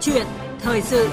[0.00, 0.26] chuyện
[0.60, 1.08] thời sự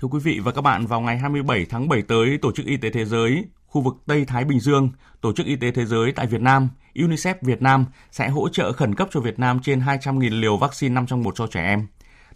[0.00, 2.76] Thưa quý vị và các bạn, vào ngày 27 tháng 7 tới, Tổ chức Y
[2.76, 4.90] tế Thế giới, khu vực Tây Thái Bình Dương,
[5.20, 8.72] Tổ chức Y tế Thế giới tại Việt Nam, UNICEF Việt Nam sẽ hỗ trợ
[8.72, 11.86] khẩn cấp cho Việt Nam trên 200.000 liều vaccine 5 trong 1 cho trẻ em.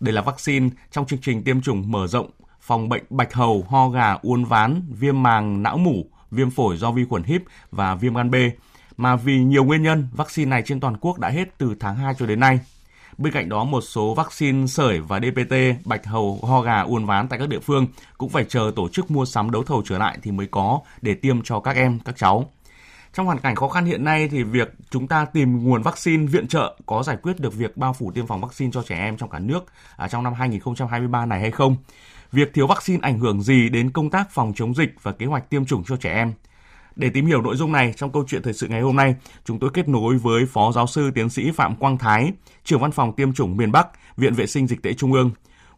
[0.00, 2.30] Đây là vaccine trong chương trình tiêm chủng mở rộng
[2.60, 6.90] phòng bệnh bạch hầu, ho gà, uốn ván, viêm màng não mủ, viêm phổi do
[6.90, 8.34] vi khuẩn híp và viêm gan B,
[8.96, 12.14] mà vì nhiều nguyên nhân, vaccine này trên toàn quốc đã hết từ tháng 2
[12.18, 12.60] cho đến nay.
[13.18, 17.28] Bên cạnh đó, một số vaccine sởi và DPT, bạch hầu, ho gà, uốn ván
[17.28, 17.86] tại các địa phương
[18.18, 21.14] cũng phải chờ tổ chức mua sắm đấu thầu trở lại thì mới có để
[21.14, 22.50] tiêm cho các em, các cháu.
[23.14, 26.48] Trong hoàn cảnh khó khăn hiện nay thì việc chúng ta tìm nguồn vaccine viện
[26.48, 29.30] trợ có giải quyết được việc bao phủ tiêm phòng vaccine cho trẻ em trong
[29.30, 29.64] cả nước
[29.96, 31.76] à, trong năm 2023 này hay không?
[32.32, 35.50] Việc thiếu vaccine ảnh hưởng gì đến công tác phòng chống dịch và kế hoạch
[35.50, 36.32] tiêm chủng cho trẻ em?
[36.96, 39.58] Để tìm hiểu nội dung này trong câu chuyện thời sự ngày hôm nay, chúng
[39.58, 42.32] tôi kết nối với Phó Giáo sư Tiến sĩ Phạm Quang Thái,
[42.64, 45.30] trưởng văn phòng tiêm chủng miền Bắc, Viện Vệ sinh Dịch tễ Trung ương.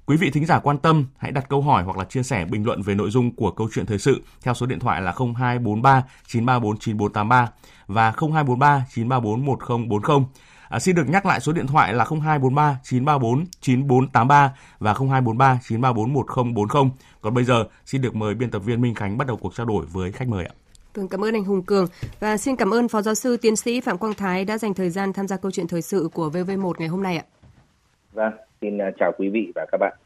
[0.06, 2.66] Quý vị thính giả quan tâm, hãy đặt câu hỏi hoặc là chia sẻ bình
[2.66, 6.04] luận về nội dung của câu chuyện thời sự theo số điện thoại là 0243
[6.26, 7.48] 934 9483
[7.86, 10.26] và 0243 934 1040.
[10.74, 16.12] À, xin được nhắc lại số điện thoại là 0243 934 9483 và 0243 934
[16.12, 16.90] 1040.
[17.20, 19.66] Còn bây giờ, xin được mời biên tập viên Minh Khánh bắt đầu cuộc trao
[19.66, 20.54] đổi với khách mời ạ.
[20.94, 21.86] Vâng, cảm ơn anh Hùng Cường
[22.20, 24.90] và xin cảm ơn Phó Giáo sư Tiến sĩ Phạm Quang Thái đã dành thời
[24.90, 27.24] gian tham gia câu chuyện thời sự của VV1 ngày hôm nay ạ.
[28.12, 29.96] Vâng, xin à, chào quý vị và các bạn.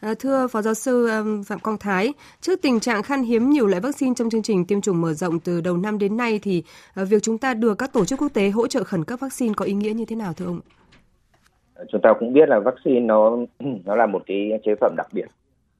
[0.00, 1.08] À, thưa Phó Giáo sư
[1.46, 4.80] Phạm Quang Thái, trước tình trạng khan hiếm nhiều loại vaccine trong chương trình tiêm
[4.80, 6.62] chủng mở rộng từ đầu năm đến nay thì
[6.94, 9.54] à, việc chúng ta được các tổ chức quốc tế hỗ trợ khẩn cấp vaccine
[9.56, 10.60] có ý nghĩa như thế nào thưa ông?
[11.92, 13.36] Chúng ta cũng biết là vaccine nó
[13.84, 15.26] nó là một cái chế phẩm đặc biệt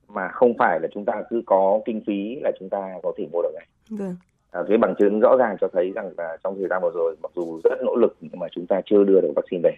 [0.08, 3.27] mà không phải là chúng ta cứ có kinh phí là chúng ta có thể
[3.33, 3.66] mua được ngay.
[3.91, 4.16] Vâng.
[4.50, 7.17] À, cái bằng chứng rõ ràng cho thấy rằng là trong thời gian vừa rồi
[7.23, 9.77] mặc dù rất nỗ lực nhưng mà chúng ta chưa đưa được vaccine về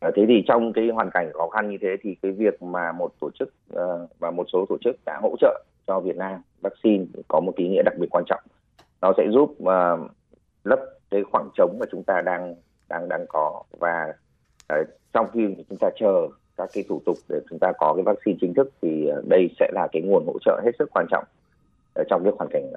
[0.00, 2.92] Ờ, thế thì trong cái hoàn cảnh khó khăn như thế thì cái việc mà
[2.92, 6.42] một tổ chức ờ, và một số tổ chức đã hỗ trợ cho Việt Nam
[6.60, 8.40] vaccine có một ý nghĩa đặc biệt quan trọng.
[9.00, 9.98] Nó sẽ giúp ờ,
[10.64, 10.78] lấp
[11.10, 12.54] cái khoảng trống mà chúng ta đang
[12.88, 14.12] đang đang có và
[15.12, 18.38] trong khi chúng ta chờ các cái thủ tục để chúng ta có cái vaccine
[18.40, 21.24] chính thức thì đây sẽ là cái nguồn hỗ trợ hết sức quan trọng
[22.08, 22.72] trong cái hoàn cảnh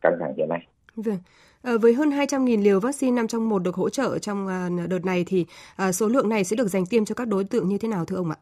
[0.00, 0.66] căng thẳng hiện nay.
[0.96, 1.18] Vâng.
[1.62, 5.04] À, với hơn 200.000 liều vaccine năm trong một được hỗ trợ trong à, đợt
[5.04, 5.46] này thì
[5.76, 8.04] à, số lượng này sẽ được dành tiêm cho các đối tượng như thế nào
[8.04, 8.36] thưa ông ạ?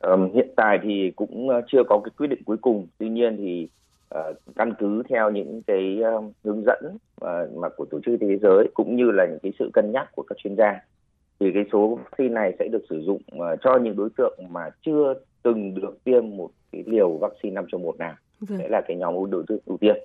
[0.00, 2.86] Um, hiện tại thì cũng chưa có cái quyết định cuối cùng.
[2.98, 3.68] Tuy nhiên thì
[4.14, 8.38] uh, căn cứ theo những cái uh, hướng dẫn uh, mà của tổ chức thế
[8.42, 10.80] giới cũng như là những cái sự cân nhắc của các chuyên gia
[11.40, 14.70] thì cái số vaccine này sẽ được sử dụng uh, cho những đối tượng mà
[14.86, 18.58] chưa từng được tiêm một cái liều vaccine năm trong một nào vâng.
[18.58, 19.96] sẽ là cái nhóm đối tượng ưu tiên.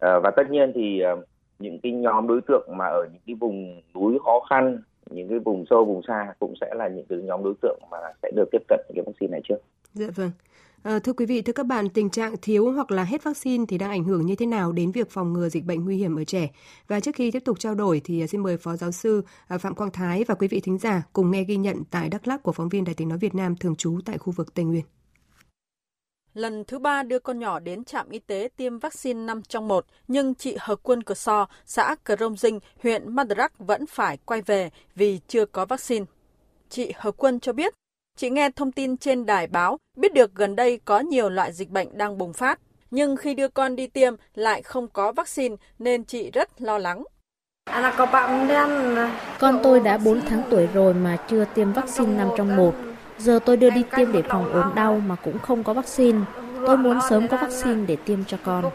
[0.00, 1.16] Ờ, và tất nhiên thì ờ,
[1.58, 4.78] những cái nhóm đối tượng mà ở những cái vùng núi khó khăn
[5.10, 7.98] những cái vùng sâu vùng xa cũng sẽ là những cái nhóm đối tượng mà
[8.22, 9.56] sẽ được tiếp cận cái vaccine này trước.
[9.94, 10.30] Dạ vâng.
[10.82, 13.78] À, thưa quý vị, thưa các bạn, tình trạng thiếu hoặc là hết vaccine thì
[13.78, 16.24] đang ảnh hưởng như thế nào đến việc phòng ngừa dịch bệnh nguy hiểm ở
[16.24, 16.48] trẻ?
[16.88, 19.22] Và trước khi tiếp tục trao đổi thì xin mời Phó Giáo sư
[19.60, 22.42] Phạm Quang Thái và quý vị thính giả cùng nghe ghi nhận tại Đắk Lắk
[22.42, 24.84] của phóng viên Đài tiếng nói Việt Nam thường trú tại khu vực Tây Nguyên.
[26.34, 29.86] Lần thứ ba đưa con nhỏ đến trạm y tế tiêm vaccine 5 trong 1,
[30.08, 34.42] nhưng chị Hờ Quân Cờ So, xã Cờ Rông Dinh, huyện Madrak vẫn phải quay
[34.42, 36.04] về vì chưa có vaccine.
[36.68, 37.74] Chị Hờ Quân cho biết,
[38.16, 41.70] chị nghe thông tin trên đài báo, biết được gần đây có nhiều loại dịch
[41.70, 46.04] bệnh đang bùng phát, nhưng khi đưa con đi tiêm lại không có vaccine nên
[46.04, 47.04] chị rất lo lắng.
[49.38, 52.74] Con tôi đã 4 tháng tuổi rồi mà chưa tiêm vaccine 5 trong 1
[53.20, 56.18] Giờ tôi đưa đi tiêm để phòng ốm đau mà cũng không có vaccine.
[56.66, 58.70] Tôi muốn sớm có vaccine để tiêm cho con.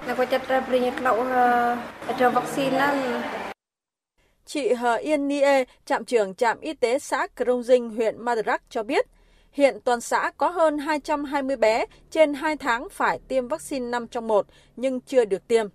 [4.45, 8.83] Chị Hờ Yên Nie, trạm trưởng trạm y tế xã Krông Dinh, huyện Madrak cho
[8.83, 9.06] biết,
[9.51, 14.27] hiện toàn xã có hơn 220 bé trên 2 tháng phải tiêm vaccine 5 trong
[14.27, 14.45] 1
[14.75, 15.68] nhưng chưa được tiêm.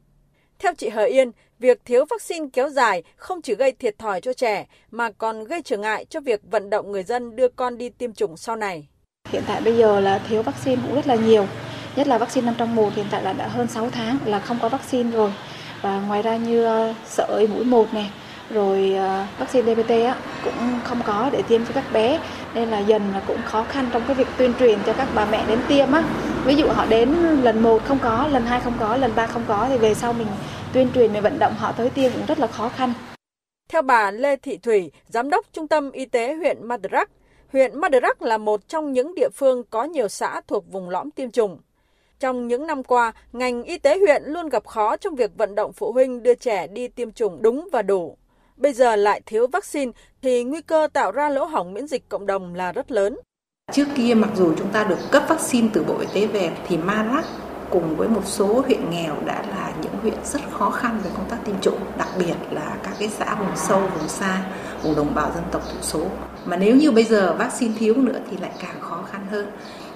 [0.59, 4.33] Theo chị Hờ Yên, việc thiếu vaccine kéo dài không chỉ gây thiệt thòi cho
[4.33, 7.89] trẻ mà còn gây trở ngại cho việc vận động người dân đưa con đi
[7.89, 8.87] tiêm chủng sau này.
[9.31, 11.47] Hiện tại bây giờ là thiếu vaccine cũng rất là nhiều,
[11.97, 14.59] nhất là vaccine 5 trong 1 hiện tại là đã hơn 6 tháng là không
[14.63, 15.33] có vaccine rồi.
[15.83, 18.11] Và ngoài ra như ờ, sợi mũi 1 này,
[18.51, 22.21] rồi ờ, vaccine DPT á, cũng không có để tiêm cho các bé
[22.55, 25.25] nên là dần là cũng khó khăn trong cái việc tuyên truyền cho các bà
[25.25, 26.05] mẹ đến tiêm á
[26.45, 27.09] ví dụ họ đến
[27.43, 30.13] lần một không có lần hai không có lần ba không có thì về sau
[30.13, 30.27] mình
[30.73, 32.93] tuyên truyền để vận động họ tới tiêm cũng rất là khó khăn.
[33.69, 37.11] Theo bà Lê Thị Thủy, Giám đốc Trung tâm Y tế huyện Madrak,
[37.53, 41.31] huyện Madrak là một trong những địa phương có nhiều xã thuộc vùng lõm tiêm
[41.31, 41.59] chủng.
[42.21, 45.73] Trong những năm qua, ngành y tế huyện luôn gặp khó trong việc vận động
[45.73, 48.17] phụ huynh đưa trẻ đi tiêm chủng đúng và đủ.
[48.57, 52.27] Bây giờ lại thiếu vaccine thì nguy cơ tạo ra lỗ hổng miễn dịch cộng
[52.27, 53.19] đồng là rất lớn.
[53.73, 56.77] Trước kia mặc dù chúng ta được cấp vaccine từ Bộ Y tế về thì
[56.77, 57.25] Marak
[57.71, 59.70] cùng với một số huyện nghèo đã là
[60.03, 63.35] huyện rất khó khăn về công tác tiêm chủng, đặc biệt là các cái xã
[63.35, 64.43] vùng sâu, vùng xa,
[64.83, 66.07] vùng đồng bào dân tộc thiểu số.
[66.45, 69.51] Mà nếu như bây giờ vaccine thiếu nữa thì lại càng khó khăn hơn.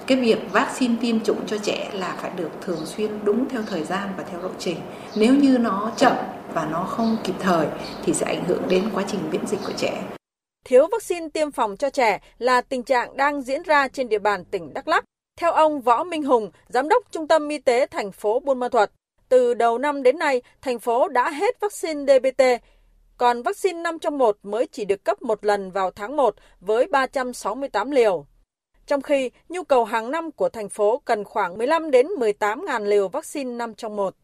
[0.07, 3.83] Cái việc vaccine tiêm chủng cho trẻ là phải được thường xuyên đúng theo thời
[3.83, 4.77] gian và theo lộ trình.
[5.15, 6.13] Nếu như nó chậm
[6.53, 7.67] và nó không kịp thời
[8.03, 10.03] thì sẽ ảnh hưởng đến quá trình miễn dịch của trẻ.
[10.65, 14.45] Thiếu vaccine tiêm phòng cho trẻ là tình trạng đang diễn ra trên địa bàn
[14.45, 15.03] tỉnh Đắk Lắk.
[15.39, 18.69] Theo ông Võ Minh Hùng, Giám đốc Trung tâm Y tế thành phố Buôn Ma
[18.69, 18.89] Thuột,
[19.29, 22.43] từ đầu năm đến nay, thành phố đã hết vaccine DBT,
[23.17, 26.87] còn vaccine 5 trong 1 mới chỉ được cấp một lần vào tháng 1 với
[26.87, 28.25] 368 liều.
[28.87, 32.85] Trong khi nhu cầu hàng năm của thành phố cần khoảng 15 đến 18 ngàn
[32.85, 34.15] liều vaccine 5 trong 1.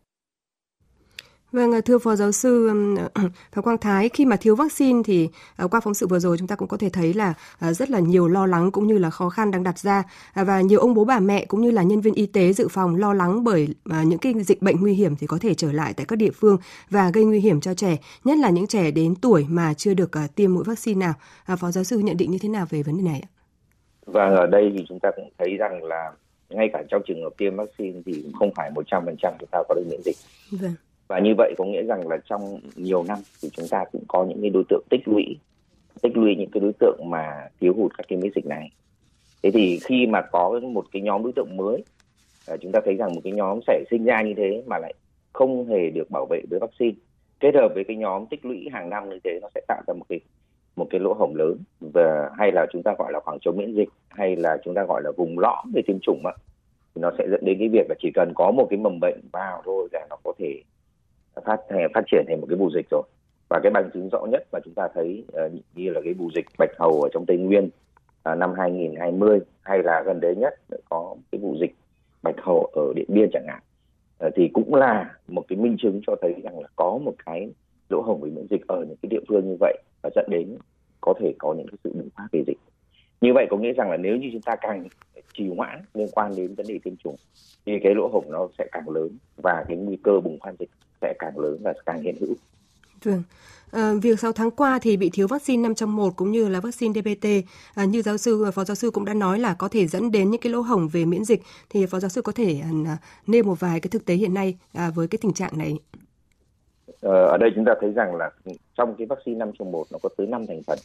[1.52, 2.70] Vâng, thưa Phó Giáo sư
[3.52, 6.48] Phạm Quang Thái, khi mà thiếu vaccine thì ờ, qua phóng sự vừa rồi chúng
[6.48, 9.10] ta cũng có thể thấy là ờ, rất là nhiều lo lắng cũng như là
[9.10, 10.04] khó khăn đang đặt ra
[10.34, 12.68] à, và nhiều ông bố bà mẹ cũng như là nhân viên y tế dự
[12.68, 13.68] phòng lo lắng bởi
[14.06, 16.58] những cái dịch bệnh nguy hiểm thì có thể trở lại tại các địa phương
[16.90, 20.12] và gây nguy hiểm cho trẻ, nhất là những trẻ đến tuổi mà chưa được
[20.36, 21.14] tiêm mũi vaccine nào.
[21.46, 23.30] À, Phó Giáo sư nhận định như thế nào về vấn đề này ạ?
[24.06, 26.12] Và ở đây thì chúng ta cũng thấy rằng là
[26.50, 29.86] ngay cả trong trường hợp tiêm vaccine thì không phải 100% chúng ta có được
[29.90, 30.16] miễn dịch.
[30.52, 30.76] Vâng
[31.12, 34.26] và như vậy có nghĩa rằng là trong nhiều năm thì chúng ta cũng có
[34.26, 35.38] những cái đối tượng tích lũy
[36.02, 38.72] tích lũy những cái đối tượng mà thiếu hụt các cái miễn dịch này.
[39.44, 41.84] Thế thì khi mà có một cái nhóm đối tượng mới
[42.48, 44.94] à, chúng ta thấy rằng một cái nhóm sẽ sinh ra như thế mà lại
[45.34, 46.98] không hề được bảo vệ với vaccine,
[47.40, 49.94] kết hợp với cái nhóm tích lũy hàng năm như thế nó sẽ tạo ra
[49.94, 50.20] một cái
[50.76, 51.58] một cái lỗ hổng lớn.
[51.94, 54.84] Và hay là chúng ta gọi là khoảng trống miễn dịch, hay là chúng ta
[54.84, 56.34] gọi là vùng lõm về tiêm chủng ạ
[56.96, 59.20] thì nó sẽ dẫn đến cái việc là chỉ cần có một cái mầm bệnh
[59.32, 60.62] vào thôi là nó có thể
[61.46, 61.60] phát
[61.94, 63.04] phát triển thành một cái bù dịch rồi.
[63.50, 66.14] Và cái bằng chứng rõ nhất mà chúng ta thấy ờ, uh, như là cái
[66.14, 67.66] bù dịch bạch hầu ở trong tây nguyên
[68.32, 70.54] uh, năm 2020 hay là gần đây nhất
[70.90, 71.76] có cái vụ dịch
[72.24, 73.60] bạch hầu ở điện biên chẳng hạn
[74.28, 77.50] uh, thì cũng là một cái minh chứng cho thấy rằng là có một cái
[77.90, 80.58] lỗ hổng về miễn dịch ở những cái địa phương như vậy và dẫn đến
[81.02, 82.58] có thể có những cái sự bùng phát về dịch.
[83.22, 84.88] Như vậy có nghĩa rằng là nếu như chúng ta càng
[85.34, 87.16] trì hoãn liên quan đến vấn đề tiêm chủng
[87.66, 90.70] thì cái lỗ hổng nó sẽ càng lớn và cái nguy cơ bùng phát dịch
[91.02, 92.36] sẽ càng lớn và càng hiện hữu.
[93.04, 93.24] Vâng.
[93.72, 96.60] À, việc 6 tháng qua thì bị thiếu vaccine 5 trong 1 cũng như là
[96.60, 97.28] vaccine DPT
[97.76, 100.32] à, như giáo sư phó giáo sư cũng đã nói là có thể dẫn đến
[100.32, 103.44] những cái lỗ hổng về miễn dịch thì phó giáo sư có thể à, nêu
[103.44, 105.80] một vài cái thực tế hiện nay à, với cái tình trạng này.
[107.02, 108.30] Ờ, ở đây chúng ta thấy rằng là
[108.76, 110.80] trong cái vaccine 5 trong 1 nó có tới 5 thành phần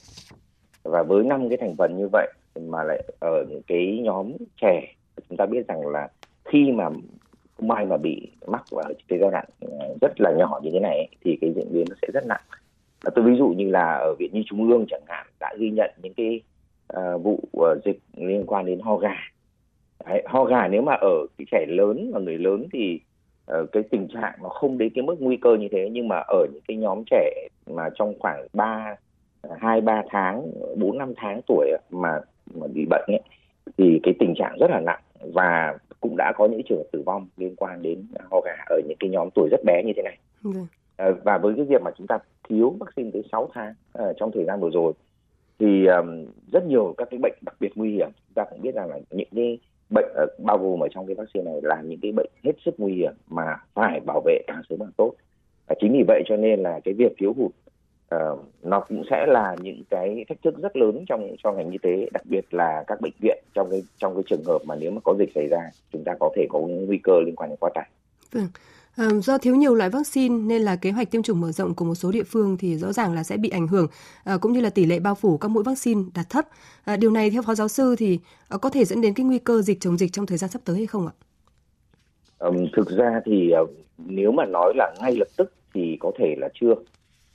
[0.83, 4.95] và với năm cái thành phần như vậy mà lại ở những cái nhóm trẻ
[5.29, 6.09] chúng ta biết rằng là
[6.45, 6.89] khi mà
[7.57, 10.81] không may mà bị mắc vào cái giai đoạn ờ, rất là nhỏ như thế
[10.81, 12.41] này thì cái diễn biến nó sẽ rất nặng.
[13.05, 15.71] Và tôi ví dụ như là ở viện nhi trung ương chẳng hạn đã ghi
[15.71, 16.41] nhận những cái
[16.97, 19.17] uh, vụ uh, dịch liên quan đến ho gà.
[20.07, 23.01] Đấy, ho gà nếu mà ở cái trẻ lớn và người lớn thì
[23.53, 26.17] uh, cái tình trạng nó không đến cái mức nguy cơ như thế nhưng mà
[26.29, 28.97] ở những cái nhóm trẻ mà trong khoảng ba
[29.61, 32.21] hai ba tháng bốn năm tháng tuổi mà
[32.55, 33.21] mà bị bệnh ấy
[33.79, 35.01] thì cái tình trạng rất là nặng.
[35.35, 38.81] Và cũng đã có những trường hợp tử vong liên quan đến ho gà ở
[38.89, 40.19] những cái nhóm tuổi rất bé như thế này.
[40.97, 42.19] À, và với cái việc mà chúng ta
[42.49, 44.93] thiếu vaccine tới 6 tháng à, trong thời gian vừa rồi
[45.59, 48.75] thì um, rất nhiều các cái bệnh đặc biệt nguy hiểm chúng ta cũng biết
[48.75, 49.59] rằng là những cái
[49.91, 52.75] bệnh uh, bao gồm ở trong cái vaccine này là những cái bệnh hết sức
[52.79, 55.13] nguy hiểm mà phải bảo vệ càng sớm càng tốt.
[55.67, 57.53] Và chính vì vậy cho nên là cái việc thiếu hụt
[58.17, 61.79] uh, nó cũng sẽ là những cái thách thức rất lớn trong cho ngành y
[61.79, 64.91] tế đặc biệt là các bệnh viện trong cái trong cái trường hợp mà nếu
[64.91, 67.51] mà có dịch xảy ra chúng ta có thể có những nguy cơ liên quan
[67.51, 67.89] đến quá tải.
[68.33, 68.49] Vâng.
[68.97, 71.85] À, do thiếu nhiều loại vaccine nên là kế hoạch tiêm chủng mở rộng của
[71.85, 73.87] một số địa phương thì rõ ràng là sẽ bị ảnh hưởng
[74.25, 76.45] à, cũng như là tỷ lệ bao phủ các mũi vaccine đạt thấp.
[76.85, 78.19] À, điều này theo phó giáo sư thì
[78.49, 80.63] à, có thể dẫn đến cái nguy cơ dịch chống dịch trong thời gian sắp
[80.65, 81.15] tới hay không ạ?
[82.77, 83.53] Thực ra thì
[83.99, 86.75] nếu mà nói là ngay lập tức thì có thể là chưa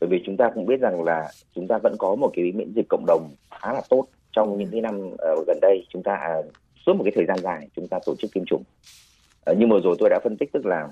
[0.02, 2.74] bởi vì chúng ta cũng biết rằng là chúng ta vẫn có một cái miễn
[2.76, 5.86] dịch cộng đồng khá là tốt trong những cái năm uh, gần đây.
[5.90, 6.46] Chúng ta uh,
[6.86, 8.64] suốt một cái thời gian dài chúng ta tổ chức tiêm chủng.
[9.52, 10.88] Uh, như vừa rồi tôi đã phân tích tức là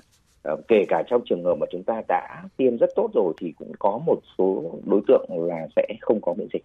[0.52, 3.52] uh, kể cả trong trường hợp mà chúng ta đã tiêm rất tốt rồi thì
[3.52, 6.64] cũng có một số đối tượng là sẽ không có miễn dịch.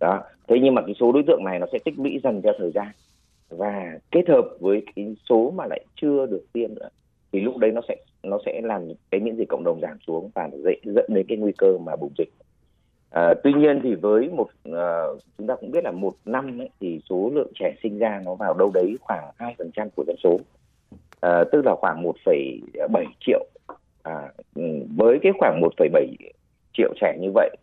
[0.00, 0.22] Đó.
[0.48, 2.70] Thế nhưng mà cái số đối tượng này nó sẽ tích lũy dần theo thời
[2.74, 2.88] gian.
[3.48, 6.88] Và kết hợp với cái số mà lại chưa được tiêm nữa
[7.34, 10.30] thì lúc đấy nó sẽ nó sẽ làm cái miễn dịch cộng đồng giảm xuống
[10.34, 12.28] và dễ dẫn đến cái nguy cơ mà bùng dịch.
[13.10, 15.02] À, tuy nhiên thì với một à,
[15.38, 18.34] chúng ta cũng biết là một năm ấy, thì số lượng trẻ sinh ra nó
[18.34, 20.40] vào đâu đấy khoảng hai phần trăm của dân số.
[21.20, 23.46] À, tức là khoảng 1,7 triệu.
[24.02, 24.32] À,
[24.96, 26.06] với cái khoảng 1,7
[26.72, 27.56] triệu trẻ như vậy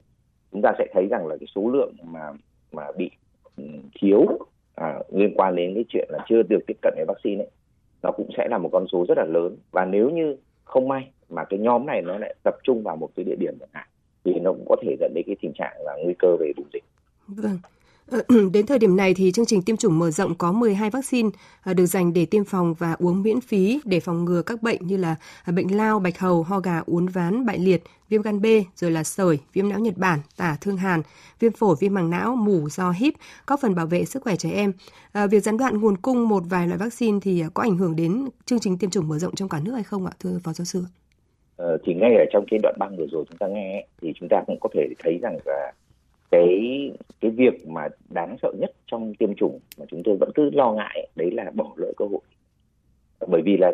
[0.51, 2.32] chúng ta sẽ thấy rằng là cái số lượng mà
[2.72, 3.12] mà bị
[3.58, 3.63] ừ,
[4.01, 4.25] thiếu
[4.75, 7.50] à, liên quan đến cái chuyện là chưa được tiếp cận với vaccine ấy
[8.03, 11.12] nó cũng sẽ là một con số rất là lớn và nếu như không may
[11.29, 13.88] mà cái nhóm này nó lại tập trung vào một cái địa điểm chẳng hạn,
[14.24, 16.67] thì nó cũng có thể dẫn đến cái tình trạng là nguy cơ về bùng
[16.74, 16.84] dịch.
[17.27, 17.58] Vâng.
[18.53, 21.30] Đến thời điểm này thì chương trình tiêm chủng mở rộng có 12 vaccine
[21.62, 24.88] à, được dành để tiêm phòng và uống miễn phí để phòng ngừa các bệnh
[24.88, 28.41] như là à, bệnh lao, bạch hầu, ho gà, uốn ván, bại liệt, viêm gan
[28.41, 31.01] B, rồi là sởi, viêm não Nhật Bản, tả thương hàn,
[31.39, 33.13] viêm phổi, viêm màng não, mủ do híp,
[33.48, 34.74] góp phần bảo vệ sức khỏe trẻ em.
[35.12, 38.25] À, việc gián đoạn nguồn cung một vài loại vaccine thì có ảnh hưởng đến
[38.46, 40.65] chương trình tiêm chủng mở rộng trong cả nước hay không ạ, thưa Phó Giáo
[40.65, 40.84] sư?
[41.56, 44.30] Ờ, thì ngay ở trong cái đoạn băng vừa rồi chúng ta nghe thì chúng
[44.30, 45.72] ta cũng có thể thấy rằng là
[46.31, 50.50] cái cái việc mà đáng sợ nhất trong tiêm chủng mà chúng tôi vẫn cứ
[50.53, 52.21] lo ngại đấy là bỏ lỡ cơ hội.
[53.27, 53.71] Bởi vì là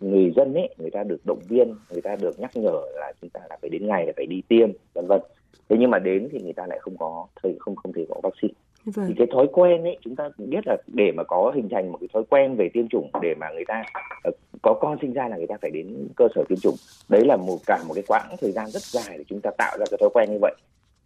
[0.00, 3.30] người dân ấy người ta được động viên người ta được nhắc nhở là chúng
[3.30, 5.20] ta là phải đến ngày là phải đi tiêm vân vân.
[5.68, 8.20] Thế nhưng mà đến thì người ta lại không có thời không không thể có
[8.22, 8.54] vaccine.
[8.84, 9.06] Vâng.
[9.08, 11.98] thì cái thói quen ấy chúng ta biết là để mà có hình thành một
[12.00, 13.82] cái thói quen về tiêm chủng để mà người ta
[14.28, 16.74] uh, có con sinh ra là người ta phải đến cơ sở tiêm chủng
[17.08, 19.76] đấy là một cả một cái quãng thời gian rất dài để chúng ta tạo
[19.78, 20.54] ra cái thói quen như vậy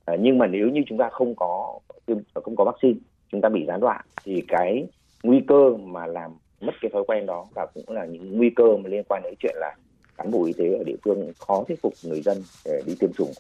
[0.05, 2.99] Ờ, nhưng mà nếu như chúng ta không có tiêm ờ, không có vaccine
[3.33, 4.87] chúng ta bị gián đoạn thì cái
[5.23, 6.31] nguy cơ mà làm
[6.61, 9.35] mất cái thói quen đó và cũng là những nguy cơ mà liên quan đến
[9.39, 9.77] chuyện là
[10.17, 13.13] cán bộ y tế ở địa phương khó thuyết phục người dân để đi tiêm
[13.13, 13.33] chủng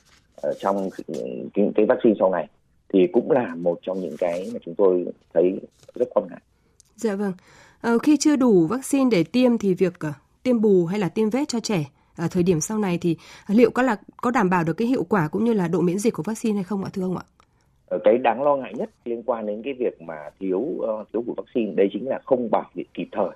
[0.42, 0.90] ờ, trong
[1.54, 2.49] cái, cái vaccine sau này
[2.92, 5.04] thì cũng là một trong những cái mà chúng tôi
[5.35, 5.61] thấy
[5.95, 6.40] rất quan ngại.
[6.97, 7.33] Dạ vâng.
[7.81, 11.31] Ờ, khi chưa đủ vaccine để tiêm thì việc uh, tiêm bù hay là tiêm
[11.31, 11.85] vét cho trẻ
[12.16, 13.16] ở thời điểm sau này thì
[13.49, 15.99] liệu có là có đảm bảo được cái hiệu quả cũng như là độ miễn
[15.99, 17.25] dịch của vaccine hay không ạ thưa ông ạ?
[17.87, 21.23] Ờ, cái đáng lo ngại nhất liên quan đến cái việc mà thiếu uh, thiếu
[21.26, 23.31] của vaccine đấy chính là không bảo vệ kịp thời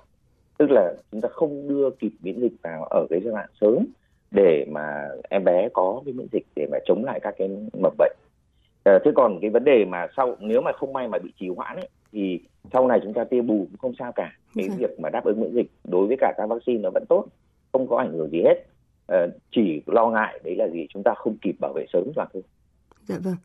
[0.57, 3.85] tức là chúng ta không đưa kịp miễn dịch vào ở cái giai đoạn sớm
[4.31, 7.49] để mà em bé có cái miễn dịch để mà chống lại các cái
[7.81, 8.17] mầm bệnh
[8.87, 11.49] Ờ, thế còn cái vấn đề mà sau nếu mà không may mà bị trì
[11.49, 12.39] hoãn ấy thì
[12.73, 14.77] sau này chúng ta tiêm bù cũng không sao cả cái okay.
[14.77, 17.25] việc mà đáp ứng miễn dịch đối với cả các vaccine nó vẫn tốt
[17.71, 18.65] không có ảnh hưởng gì hết.
[19.07, 20.87] Ờ, chỉ lo ngại đấy là gì?
[20.89, 22.43] Chúng ta không kịp bảo vệ sớm là thôi.
[23.07, 23.35] Dạ vâng.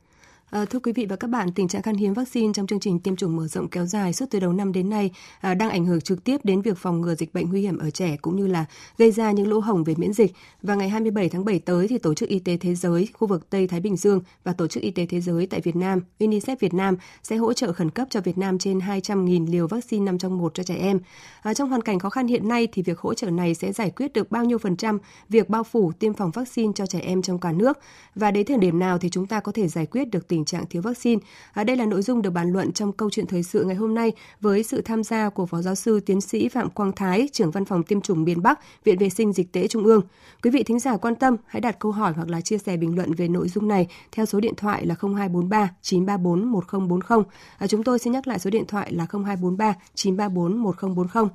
[0.52, 3.00] À, thưa quý vị và các bạn, tình trạng khan hiếm vaccine trong chương trình
[3.00, 5.86] tiêm chủng mở rộng kéo dài suốt từ đầu năm đến nay à, đang ảnh
[5.86, 8.46] hưởng trực tiếp đến việc phòng ngừa dịch bệnh nguy hiểm ở trẻ cũng như
[8.46, 8.64] là
[8.98, 10.32] gây ra những lỗ hổng về miễn dịch.
[10.62, 13.50] Và ngày 27 tháng 7 tới thì Tổ chức Y tế Thế giới khu vực
[13.50, 16.56] Tây Thái Bình Dương và Tổ chức Y tế Thế giới tại Việt Nam, UNICEF
[16.60, 20.18] Việt Nam sẽ hỗ trợ khẩn cấp cho Việt Nam trên 200.000 liều vaccine 5
[20.18, 21.00] trong 1 cho trẻ em.
[21.42, 23.90] À, trong hoàn cảnh khó khăn hiện nay thì việc hỗ trợ này sẽ giải
[23.90, 27.22] quyết được bao nhiêu phần trăm việc bao phủ tiêm phòng vaccine cho trẻ em
[27.22, 27.78] trong cả nước
[28.14, 30.66] và đến thời điểm nào thì chúng ta có thể giải quyết được tình trạng
[30.66, 31.20] thiếu vaccine.
[31.52, 33.94] À, đây là nội dung được bàn luận trong câu chuyện thời sự ngày hôm
[33.94, 37.50] nay với sự tham gia của Phó Giáo sư Tiến sĩ Phạm Quang Thái, trưởng
[37.50, 40.02] văn phòng tiêm chủng miền Bắc, Viện Vệ sinh Dịch tễ Trung ương.
[40.42, 42.96] Quý vị thính giả quan tâm, hãy đặt câu hỏi hoặc là chia sẻ bình
[42.96, 47.24] luận về nội dung này theo số điện thoại là 0243 934 1040.
[47.58, 51.28] À, chúng tôi xin nhắc lại số điện thoại là 0243 934 1040.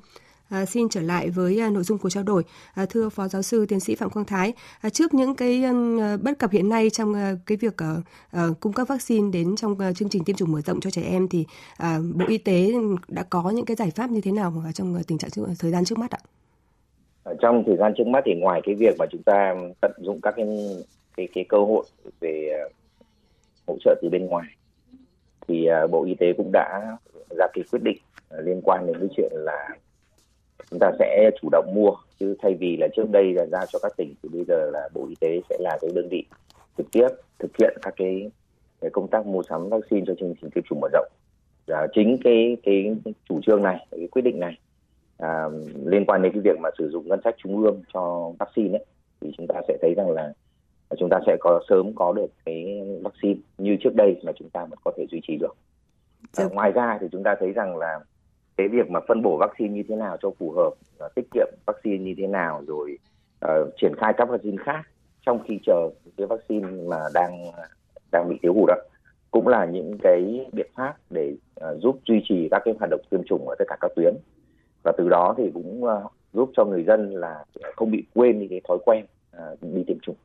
[0.50, 2.44] À, xin trở lại với à, nội dung của trao đổi.
[2.74, 6.18] À, thưa Phó Giáo sư Tiến sĩ Phạm Quang Thái, à, trước những cái à,
[6.24, 7.96] bất cập hiện nay trong à, cái việc à,
[8.32, 11.02] à, cung cấp vaccine đến trong à, chương trình tiêm chủng mở rộng cho trẻ
[11.02, 11.46] em thì
[11.78, 12.72] à, Bộ Y tế
[13.08, 15.44] đã có những cái giải pháp như thế nào à, trong à, tình trạng trước,
[15.48, 16.20] à, thời gian trước mắt ạ?
[17.42, 20.34] Trong thời gian trước mắt thì ngoài cái việc mà chúng ta tận dụng các
[20.38, 20.46] cái
[21.18, 21.86] cái, cái cơ hội
[22.20, 22.64] về à,
[23.68, 24.48] hỗ trợ từ bên ngoài
[25.48, 26.98] thì Bộ Y tế cũng đã
[27.38, 27.98] ra cái quyết định
[28.44, 29.70] liên quan đến cái chuyện là
[30.72, 31.92] chúng ta sẽ chủ động mua.
[32.20, 34.90] Chứ thay vì là trước đây là ra cho các tỉnh thì bây giờ là
[34.94, 36.26] bộ y tế sẽ là cái đơn vị
[36.78, 37.08] trực tiếp
[37.40, 38.32] thực hiện các cái,
[38.82, 41.08] cái công tác mua sắm vaccine cho chương trình tiêm chủng mở rộng.
[41.68, 42.96] Và chính cái cái
[43.30, 44.60] chủ trương này cái quyết định này
[45.18, 45.46] à,
[45.86, 48.86] liên quan đến cái việc mà sử dụng ngân sách trung ương cho vaccine ấy,
[49.22, 50.34] thì chúng ta sẽ thấy rằng là
[51.00, 54.66] chúng ta sẽ có sớm có được cái vaccine như trước đây mà chúng ta
[54.66, 55.56] vẫn có thể duy trì được.
[56.36, 58.00] À, ngoài ra thì chúng ta thấy rằng là
[58.58, 61.48] cái việc mà phân bổ vaccine như thế nào cho phù hợp à, tiết kiệm
[61.66, 62.98] vaccine như thế nào rồi
[63.46, 64.82] uh, triển khai các vaccine khác
[65.26, 67.44] trong khi chờ cái vaccine mà đang
[68.12, 68.76] đang bị thiếu hụt đó
[69.32, 73.02] cũng là những cái biện pháp để uh, giúp duy trì các cái hoạt động
[73.10, 74.14] tiêm chủng ở tất cả các tuyến
[74.84, 77.46] và từ đó thì cũng uh, giúp cho người dân là
[77.76, 79.06] không bị quên những cái thói quen
[79.38, 80.16] uh, đi tiêm chủng.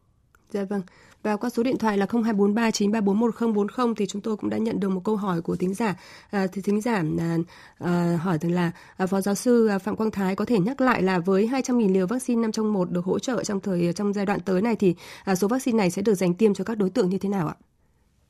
[0.53, 0.83] Dạ vâng.
[1.23, 4.81] Và qua số điện thoại là 0243 934 1040 thì chúng tôi cũng đã nhận
[4.81, 5.95] được một câu hỏi của thính giả.
[6.31, 7.37] À, thì thính giả à,
[7.79, 10.81] à, hỏi rằng là à, Phó giáo sư à, Phạm Quang Thái có thể nhắc
[10.81, 14.13] lại là với 200.000 liều vaccine 5 trong 1 được hỗ trợ trong thời trong
[14.13, 14.95] giai đoạn tới này thì
[15.25, 17.49] à, số vaccine này sẽ được dành tiêm cho các đối tượng như thế nào
[17.49, 17.55] ạ?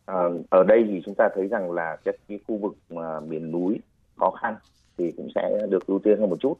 [0.07, 3.51] À, ở đây thì chúng ta thấy rằng là các cái khu vực mà miền
[3.51, 3.81] núi
[4.17, 4.55] khó khăn
[4.99, 6.55] thì cũng sẽ được ưu tiên hơn một chút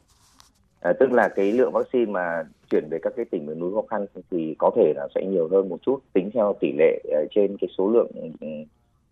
[0.83, 3.83] à, tức là cái lượng vaccine mà chuyển về các cái tỉnh miền núi khó
[3.91, 7.29] khăn thì có thể là sẽ nhiều hơn một chút tính theo tỷ lệ uh,
[7.35, 8.11] trên cái số lượng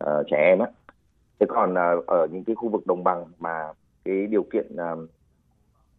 [0.05, 0.67] uh, trẻ em á.
[1.39, 3.73] Thế còn uh, ở những cái khu vực đồng bằng mà
[4.05, 5.09] cái điều kiện uh,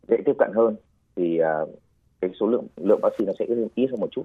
[0.07, 0.75] dễ tiếp cận hơn
[1.15, 1.69] thì uh,
[2.21, 4.23] cái số lượng lượng vaccine nó sẽ ít hơn một chút.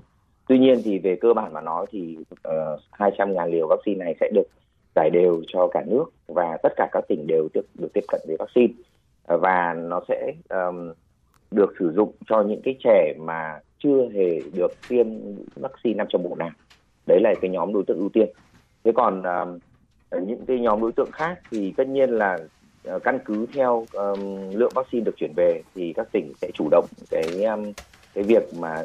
[0.49, 4.15] Tuy nhiên thì về cơ bản mà nói thì uh, 200 ngàn liều vaccine này
[4.21, 4.47] sẽ được
[4.95, 8.21] giải đều cho cả nước và tất cả các tỉnh đều được, được tiếp cận
[8.27, 8.73] với vaccine.
[9.27, 10.93] Và nó sẽ um,
[11.51, 15.07] được sử dụng cho những cái trẻ mà chưa hề được tiêm
[15.57, 16.51] vaccine năm trong bộ nào
[17.07, 18.29] đấy là cái nhóm đối tượng ưu tiên
[18.85, 19.63] thế còn uh,
[20.23, 22.39] những cái nhóm đối tượng khác thì tất nhiên là
[22.95, 26.69] uh, căn cứ theo um, lượng vaccine được chuyển về thì các tỉnh sẽ chủ
[26.71, 27.73] động cái um,
[28.15, 28.83] cái việc mà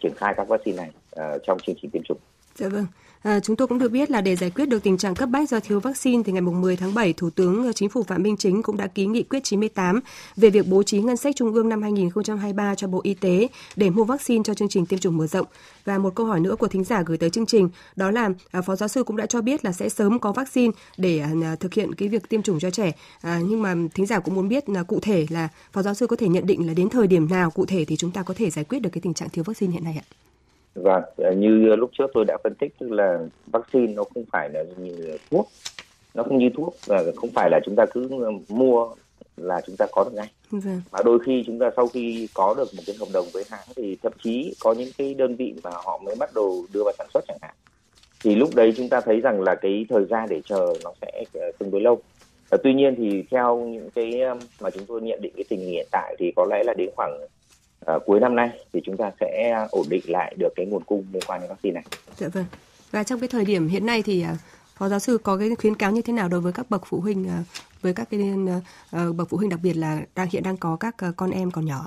[0.00, 2.18] triển khai các vaccine này uh, trong chương trình tiêm chủng.
[2.54, 2.86] Dạ vâng.
[3.24, 5.48] À, chúng tôi cũng được biết là để giải quyết được tình trạng cấp bách
[5.48, 8.36] do thiếu vaccine thì ngày 10 tháng 7, Thủ tướng ờ, Chính phủ Phạm Minh
[8.36, 10.00] Chính cũng đã ký nghị quyết 98
[10.36, 13.90] về việc bố trí ngân sách trung ương năm 2023 cho Bộ Y tế để
[13.90, 15.46] mua vaccine cho chương trình tiêm chủng mở rộng.
[15.84, 18.62] Và một câu hỏi nữa của thính giả gửi tới chương trình đó là à,
[18.62, 21.56] Phó giáo sư cũng đã cho biết là sẽ sớm có vaccine để à, à,
[21.60, 22.92] thực hiện cái việc tiêm chủng cho trẻ.
[23.20, 26.06] À, nhưng mà thính giả cũng muốn biết là cụ thể là Phó giáo sư
[26.06, 28.34] có thể nhận định là đến thời điểm nào cụ thể thì chúng ta có
[28.36, 30.23] thể giải quyết được cái tình trạng thiếu vaccine hiện nay ạ?
[30.74, 31.02] Vâng,
[31.36, 35.16] như lúc trước tôi đã phân tích tức là vaccine nó không phải là như
[35.30, 35.48] thuốc,
[36.14, 38.08] nó không như thuốc và không phải là chúng ta cứ
[38.48, 38.88] mua
[39.36, 40.30] là chúng ta có được ngay.
[40.50, 40.82] Vâng.
[40.92, 43.68] Mà đôi khi chúng ta sau khi có được một cái hợp đồng với hãng
[43.76, 46.92] thì thậm chí có những cái đơn vị mà họ mới bắt đầu đưa vào
[46.98, 47.54] sản xuất chẳng hạn.
[48.24, 51.24] Thì lúc đấy chúng ta thấy rằng là cái thời gian để chờ nó sẽ
[51.34, 52.02] ờ, tương đối lâu.
[52.50, 54.20] Và tuy nhiên thì theo những cái
[54.60, 56.90] mà chúng tôi nhận định cái tình hình hiện tại thì có lẽ là đến
[56.96, 57.18] khoảng
[57.96, 61.04] uh, cuối năm nay thì chúng ta sẽ ổn định lại được cái nguồn cung
[61.12, 61.84] liên quan đến vaccine này.
[62.16, 62.44] Dạ vâng.
[62.90, 64.38] Và trong cái thời điểm hiện nay thì uh,
[64.74, 67.00] phó giáo sư có cái khuyến cáo như thế nào đối với các bậc phụ
[67.00, 67.46] huynh uh,
[67.82, 70.94] với các cái uh, bậc phụ huynh đặc biệt là đang hiện đang có các
[71.08, 71.86] uh, con em còn nhỏ?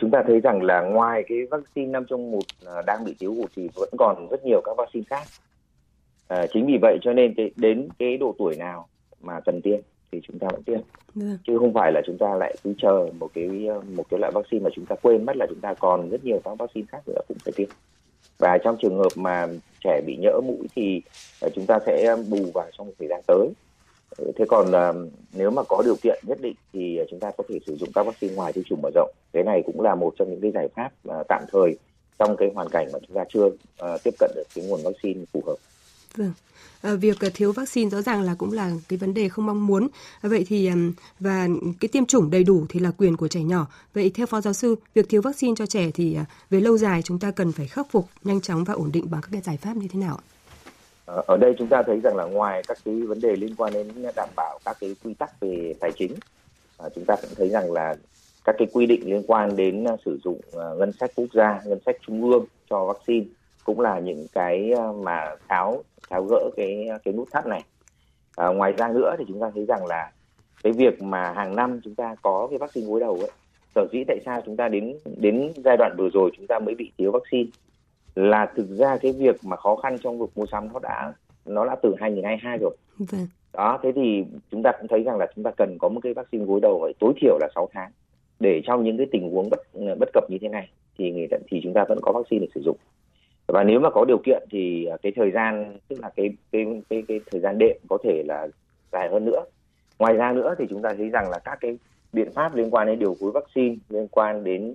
[0.00, 2.42] chúng ta thấy rằng là ngoài cái vaccine năm trong một
[2.86, 5.24] đang bị thiếu hụt thì vẫn còn rất nhiều các vaccine khác.
[6.28, 8.88] À, chính vì vậy cho nên cái, đến cái độ tuổi nào
[9.20, 9.80] mà cần tiêm
[10.14, 10.80] thì chúng ta vẫn tiêm
[11.14, 11.36] ừ.
[11.46, 13.48] chứ không phải là chúng ta lại cứ chờ một cái
[13.96, 16.40] một cái loại vaccine mà chúng ta quên mất là chúng ta còn rất nhiều
[16.44, 17.68] các vaccine khác nữa cũng phải tiêm
[18.38, 19.46] và trong trường hợp mà
[19.84, 21.02] trẻ bị nhỡ mũi thì
[21.40, 23.48] ờ, chúng ta sẽ bù vào trong thời gian tới
[24.18, 27.44] ờ, thế còn uh, nếu mà có điều kiện nhất định thì chúng ta có
[27.48, 30.14] thể sử dụng các vaccine ngoài tiêm chủng mở rộng cái này cũng là một
[30.18, 30.90] trong những cái giải pháp
[31.28, 31.76] tạm thời
[32.18, 33.50] trong cái hoàn cảnh mà chúng ta chưa
[34.04, 35.56] tiếp cận được cái nguồn vaccine phù hợp.
[36.16, 36.32] Vâng.
[36.84, 39.66] Ờ, việc ờ, thiếu vaccine rõ ràng là cũng là cái vấn đề không mong
[39.66, 39.88] muốn.
[40.22, 40.70] Vậy thì
[41.20, 41.48] và
[41.80, 43.66] cái tiêm chủng đầy đủ thì là quyền của trẻ nhỏ.
[43.94, 47.02] Vậy theo phó giáo sư, việc thiếu vaccine cho trẻ thì ờ, về lâu dài
[47.02, 49.56] chúng ta cần phải khắc phục nhanh chóng và ổn định bằng các cái giải
[49.56, 50.18] pháp như thế nào
[51.06, 53.88] ở đây chúng ta thấy rằng là ngoài các cái vấn đề liên quan đến
[54.16, 56.14] đảm bảo các cái quy tắc về tài chính,
[56.94, 57.94] chúng ta cũng thấy rằng là
[58.44, 61.96] các cái quy định liên quan đến sử dụng ngân sách quốc gia, ngân sách
[62.06, 63.26] trung ương cho vaccine
[63.64, 67.64] cũng là những cái mà tháo tháo gỡ cái cái nút thắt này
[68.36, 70.10] à, ngoài ra nữa thì chúng ta thấy rằng là
[70.62, 73.30] cái việc mà hàng năm chúng ta có cái vaccine gối đầu ấy
[73.74, 76.74] sở dĩ tại sao chúng ta đến đến giai đoạn vừa rồi chúng ta mới
[76.74, 77.50] bị thiếu vaccine
[78.14, 81.12] là thực ra cái việc mà khó khăn trong việc mua sắm nó đã
[81.46, 82.76] nó đã từ 2022 rồi.
[82.98, 83.26] Vâng.
[83.52, 86.14] Đó, thế thì chúng ta cũng thấy rằng là chúng ta cần có một cái
[86.14, 87.90] vaccine gối đầu tối thiểu là 6 tháng
[88.40, 89.60] để trong những cái tình huống bất
[89.98, 92.60] bất cập như thế này thì người thì chúng ta vẫn có vaccine để sử
[92.64, 92.76] dụng
[93.46, 96.82] và nếu mà có điều kiện thì à, cái thời gian tức là cái cái
[96.90, 98.48] cái cái thời gian đệm có thể là
[98.92, 99.44] dài hơn nữa
[99.98, 101.78] ngoài ra nữa thì chúng ta thấy rằng là các cái
[102.12, 104.74] biện pháp liên quan đến điều phối vaccine liên quan đến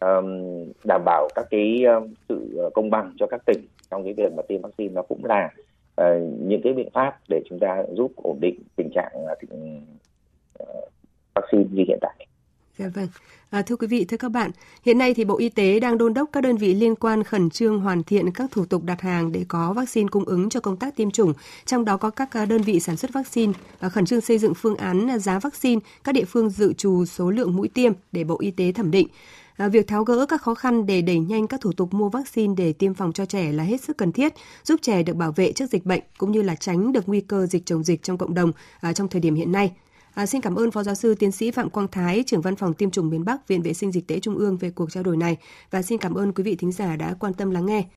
[0.00, 0.26] um,
[0.84, 4.32] đảm bảo các cái um, sự ờ, công bằng cho các tỉnh trong cái việc
[4.36, 5.50] mà tiêm vaccine nó cũng là
[6.00, 6.06] uh,
[6.40, 9.38] những cái biện pháp để chúng ta giúp ổn định tình trạng uh,
[11.34, 12.15] vaccine như hiện tại.
[12.78, 13.08] Dạ vâng.
[13.50, 14.50] À, thưa quý vị, thưa các bạn,
[14.82, 17.50] hiện nay thì Bộ Y tế đang đôn đốc các đơn vị liên quan khẩn
[17.50, 20.76] trương hoàn thiện các thủ tục đặt hàng để có vaccine cung ứng cho công
[20.76, 21.32] tác tiêm chủng,
[21.66, 24.54] trong đó có các à, đơn vị sản xuất vaccine và khẩn trương xây dựng
[24.54, 28.24] phương án à, giá vaccine, các địa phương dự trù số lượng mũi tiêm để
[28.24, 29.08] Bộ Y tế thẩm định.
[29.56, 32.54] À, việc tháo gỡ các khó khăn để đẩy nhanh các thủ tục mua vaccine
[32.56, 34.32] để tiêm phòng cho trẻ là hết sức cần thiết,
[34.64, 37.46] giúp trẻ được bảo vệ trước dịch bệnh cũng như là tránh được nguy cơ
[37.46, 39.72] dịch chồng dịch trong cộng đồng à, trong thời điểm hiện nay.
[40.16, 42.74] À, xin cảm ơn Phó Giáo sư Tiến sĩ Phạm Quang Thái, trưởng văn phòng
[42.74, 45.16] tiêm chủng miền Bắc, Viện Vệ sinh Dịch tễ Trung ương về cuộc trao đổi
[45.16, 45.36] này
[45.70, 47.84] và xin cảm ơn quý vị thính giả đã quan tâm lắng nghe.